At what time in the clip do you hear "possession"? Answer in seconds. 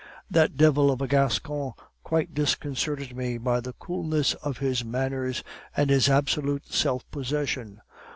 7.11-7.81